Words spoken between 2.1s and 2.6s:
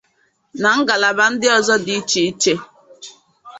iche.